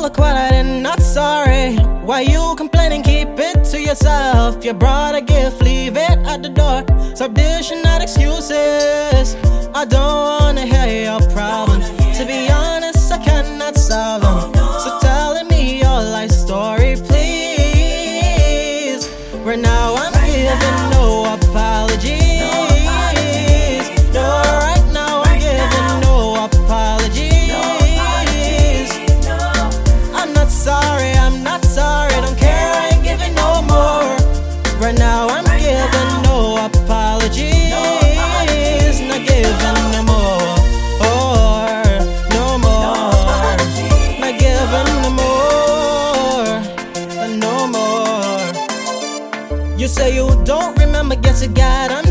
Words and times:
look 0.00 0.18
what 0.18 0.34
I 0.34 0.50
did, 0.50 0.82
not 0.82 1.00
sorry. 1.00 1.76
Why 2.06 2.22
you 2.22 2.54
complaining? 2.56 3.02
Keep 3.02 3.38
it 3.38 3.64
to 3.70 3.80
yourself. 3.80 4.64
You 4.64 4.72
brought 4.72 5.14
a 5.14 5.20
gift, 5.20 5.60
leave 5.62 5.96
it 5.96 6.18
at 6.26 6.42
the 6.42 6.48
door. 6.48 6.84
Stop 7.14 7.34
dishing 7.34 7.84
out 7.84 8.00
excuses. 8.02 9.36
I 9.74 9.84
don't 9.84 10.40
wanna 10.40 10.64
hear 10.64 11.04
your 11.04 11.20
problems. 11.32 11.88
Hear 11.88 12.14
to 12.14 12.24
be 12.26 12.50
honest, 12.50 13.12
I 13.12 13.18
cannot 13.18 13.76
solve 13.76 14.22
them. 14.22 14.52
No. 14.52 14.78
So 14.84 14.98
tell 15.00 15.44
me 15.44 15.80
your 15.80 16.02
life 16.16 16.30
story, 16.30 16.96
please. 17.08 18.00
Right 19.44 19.58
now 19.58 19.94
I'm 19.96 20.12
right 20.14 20.26
giving 20.32 20.76
now. 20.76 20.90
no 20.90 21.34
apologies. 21.34 22.19
Say 49.90 50.14
you 50.14 50.28
don't 50.44 50.78
remember, 50.78 51.16
guess 51.16 51.42
you 51.42 51.48
got. 51.48 52.09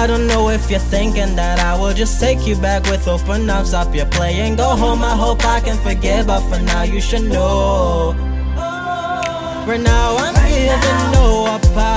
I 0.00 0.06
don't 0.06 0.26
know 0.26 0.48
if 0.48 0.70
you're 0.70 0.80
thinking 0.80 1.36
that 1.36 1.60
I 1.60 1.78
will 1.78 1.92
just 1.92 2.18
take 2.18 2.46
you 2.46 2.56
back 2.56 2.84
with 2.84 3.06
open 3.06 3.50
arms, 3.50 3.68
stop 3.68 3.94
your 3.94 4.06
playing, 4.06 4.56
go 4.56 4.74
home. 4.74 5.02
I 5.02 5.14
hope 5.14 5.44
I 5.44 5.60
can 5.60 5.76
forgive, 5.76 6.26
but 6.26 6.40
for 6.48 6.58
now 6.58 6.84
you 6.84 7.02
should 7.02 7.24
know. 7.24 8.14
Right 9.68 9.78
now 9.78 10.16
I'm 10.16 10.34
giving 10.48 11.12
no 11.12 11.54
apologies. 11.54 11.89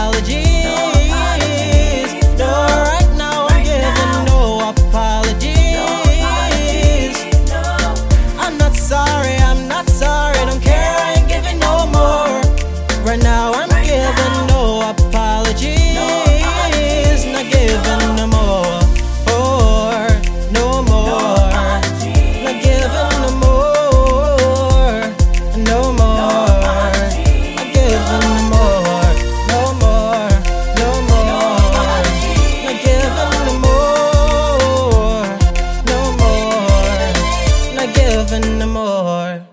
more. 38.73 39.53